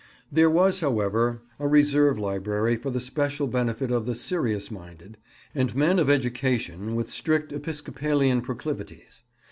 There 0.31 0.49
was, 0.49 0.79
however, 0.79 1.43
a 1.59 1.67
reserve 1.67 2.17
library 2.17 2.75
for 2.75 2.89
the 2.89 2.99
special 2.99 3.45
benefit 3.45 3.91
of 3.91 4.07
the 4.07 4.15
"serious" 4.15 4.71
minded, 4.71 5.19
and 5.53 5.75
men 5.75 5.99
of 5.99 6.09
education 6.09 6.95
with 6.95 7.11
strict 7.11 7.53
Episcopalian 7.53 8.41
proclivities. 8.41 9.21